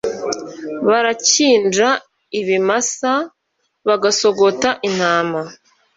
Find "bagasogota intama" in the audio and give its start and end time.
3.87-5.41